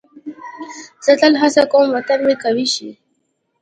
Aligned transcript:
زه 1.05 1.11
تل 1.21 1.33
هڅه 1.41 1.63
کوم 1.71 1.87
وطن 1.97 2.19
مې 2.27 2.35
قوي 2.43 2.65
شي. 2.73 2.89